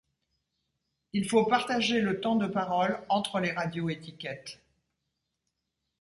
[1.13, 4.59] Il faut partager le temps de parole entre les radio-étiquettes.